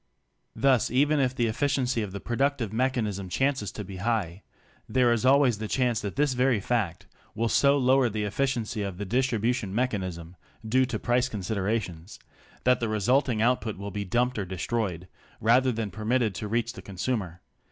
Thus 0.55 0.89
even 0.89 1.19
if 1.19 1.35
the 1.35 1.45
efficiency 1.45 2.01
of 2.01 2.11
the 2.11 2.19
productive 2.19 2.73
mechanism 2.73 3.29
chances 3.29 3.71
to 3.73 3.83
be 3.83 3.97
high, 3.97 4.41
there 4.89 5.11
is 5.13 5.27
always 5.27 5.59
the 5.59 5.67
chance 5.67 6.01
that 6.01 6.15
this 6.15 6.33
very 6.33 6.59
fact 6.59 7.05
will 7.35 7.47
so 7.47 7.77
lower 7.77 8.09
the 8.09 8.23
efficiency 8.23 8.81
of 8.81 8.97
the 8.97 9.05
distribution 9.05 9.75
mechanism— 9.75 10.35
due 10.75 10.85
to 10.87 10.97
price 10.97 11.29
considerations— 11.29 12.17
that 12.63 12.79
the 12.79 12.89
resulting 12.89 13.43
output 13.43 13.77
will 13.77 13.91
be 13.91 14.03
dumped 14.03 14.39
or 14.39 14.45
destroyed 14.45 15.07
rather 15.39 15.71
than 15.71 15.91
permitted 15.91 16.33
to 16.33 16.47
reach 16.47 16.73
the 16.73 16.81
consumer 16.81 17.43